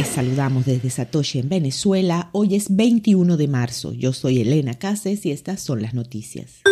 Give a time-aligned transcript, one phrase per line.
[0.00, 2.30] Les saludamos desde Satoshi en Venezuela.
[2.32, 3.92] Hoy es 21 de marzo.
[3.92, 6.62] Yo soy Elena Cases y estas son las noticias.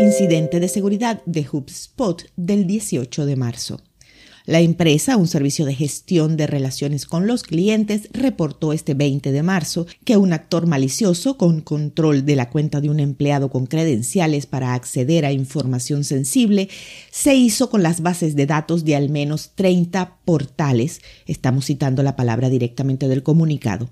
[0.00, 3.80] Incidente de seguridad de HubSpot del 18 de marzo.
[4.46, 9.42] La empresa, un servicio de gestión de relaciones con los clientes, reportó este 20 de
[9.42, 14.46] marzo que un actor malicioso con control de la cuenta de un empleado con credenciales
[14.46, 16.68] para acceder a información sensible
[17.10, 21.00] se hizo con las bases de datos de al menos 30 portales.
[21.26, 23.90] Estamos citando la palabra directamente del comunicado.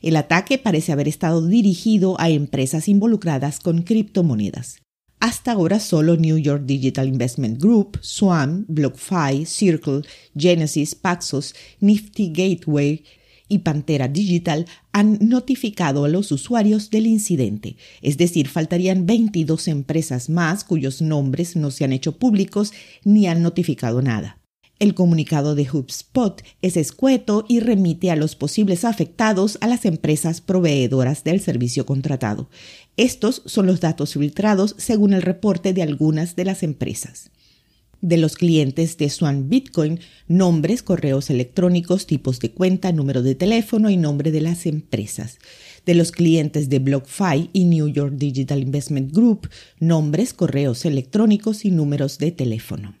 [0.00, 4.78] El ataque parece haber estado dirigido a empresas involucradas con criptomonedas.
[5.20, 10.00] Hasta ahora solo New York Digital Investment Group, Swan, BlockFi, Circle,
[10.34, 13.04] Genesis, Paxos, Nifty Gateway
[13.46, 20.30] y Pantera Digital han notificado a los usuarios del incidente, es decir, faltarían 22 empresas
[20.30, 22.72] más cuyos nombres no se han hecho públicos
[23.04, 24.39] ni han notificado nada.
[24.80, 30.40] El comunicado de HubSpot es escueto y remite a los posibles afectados a las empresas
[30.40, 32.48] proveedoras del servicio contratado.
[32.96, 37.30] Estos son los datos filtrados según el reporte de algunas de las empresas.
[38.00, 43.90] De los clientes de Swan Bitcoin, nombres, correos electrónicos, tipos de cuenta, número de teléfono
[43.90, 45.40] y nombre de las empresas.
[45.84, 51.70] De los clientes de BlockFi y New York Digital Investment Group, nombres, correos electrónicos y
[51.70, 52.94] números de teléfono.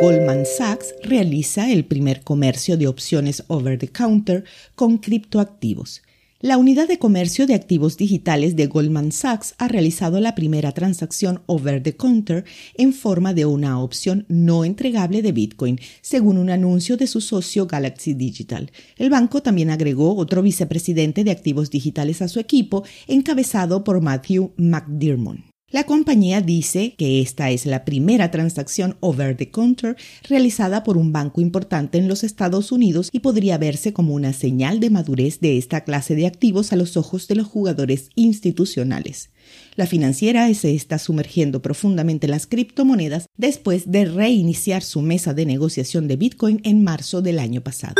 [0.00, 4.44] Goldman Sachs realiza el primer comercio de opciones over the counter
[4.76, 6.02] con criptoactivos.
[6.40, 11.42] La unidad de comercio de activos digitales de Goldman Sachs ha realizado la primera transacción
[11.46, 16.96] over the counter en forma de una opción no entregable de Bitcoin, según un anuncio
[16.96, 18.70] de su socio Galaxy Digital.
[18.98, 24.52] El banco también agregó otro vicepresidente de activos digitales a su equipo, encabezado por Matthew
[24.56, 25.47] McDermott.
[25.70, 31.12] La compañía dice que esta es la primera transacción over the counter realizada por un
[31.12, 35.58] banco importante en los Estados Unidos y podría verse como una señal de madurez de
[35.58, 39.28] esta clase de activos a los ojos de los jugadores institucionales.
[39.76, 45.44] La financiera se está sumergiendo profundamente en las criptomonedas después de reiniciar su mesa de
[45.44, 47.94] negociación de Bitcoin en marzo del año pasado.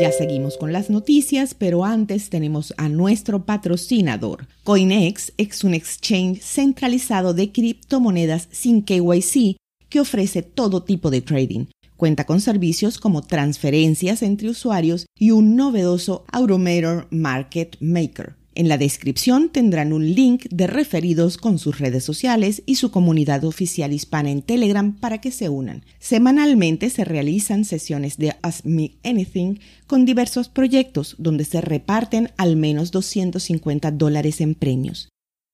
[0.00, 4.46] Ya seguimos con las noticias, pero antes tenemos a nuestro patrocinador.
[4.64, 9.56] CoinEx es un exchange centralizado de criptomonedas sin KYC
[9.88, 11.66] que ofrece todo tipo de trading.
[11.96, 18.78] Cuenta con servicios como transferencias entre usuarios y un novedoso Automator Market Maker en la
[18.78, 24.30] descripción tendrán un link de referidos con sus redes sociales y su comunidad oficial hispana
[24.30, 25.84] en Telegram para que se unan.
[25.98, 32.56] Semanalmente se realizan sesiones de Ask Me Anything con diversos proyectos donde se reparten al
[32.56, 35.10] menos 250 dólares en premios.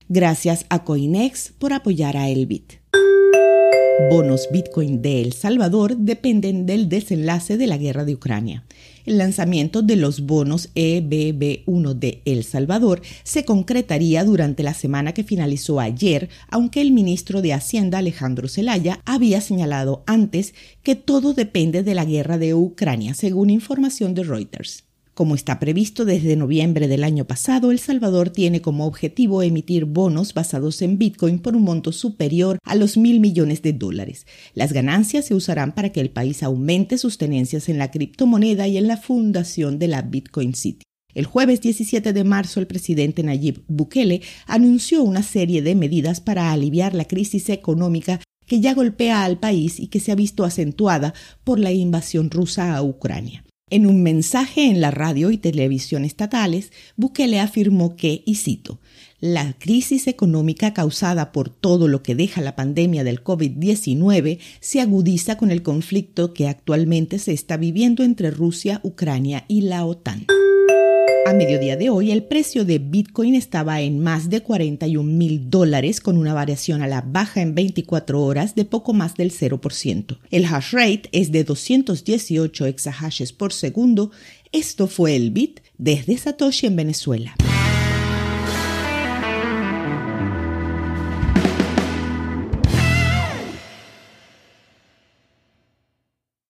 [0.09, 2.75] Gracias a Coinex por apoyar a Elbit.
[3.99, 8.65] Bonos Bitcoin de El Salvador dependen del desenlace de la guerra de Ucrania.
[9.05, 15.25] El lanzamiento de los bonos EBB1 de El Salvador se concretaría durante la semana que
[15.25, 21.83] finalizó ayer, aunque el ministro de Hacienda Alejandro Zelaya había señalado antes que todo depende
[21.83, 24.85] de la guerra de Ucrania, según información de Reuters.
[25.22, 30.34] Como está previsto desde noviembre del año pasado, El Salvador tiene como objetivo emitir bonos
[30.34, 34.27] basados en Bitcoin por un monto superior a los mil millones de dólares.
[34.55, 38.78] Las ganancias se usarán para que el país aumente sus tenencias en la criptomoneda y
[38.78, 40.82] en la fundación de la Bitcoin City.
[41.15, 46.50] El jueves 17 de marzo, el presidente Nayib Bukele anunció una serie de medidas para
[46.50, 51.15] aliviar la crisis económica que ya golpea al país y que se ha visto acentuada
[51.44, 53.44] por la invasión rusa a Ucrania.
[53.72, 58.81] En un mensaje en la radio y televisión estatales, Bukele afirmó que, y cito,
[59.19, 65.38] la crisis económica causada por todo lo que deja la pandemia del COVID-19 se agudiza
[65.38, 70.27] con el conflicto que actualmente se está viviendo entre Rusia, Ucrania y la OTAN.
[71.32, 76.03] A mediodía de hoy, el precio de Bitcoin estaba en más de 41 mil dólares
[76.03, 80.19] con una variación a la baja en 24 horas de poco más del 0%.
[80.31, 84.11] El hash rate es de 218 exahashes por segundo.
[84.52, 87.35] Esto fue el Bit desde Satoshi en Venezuela.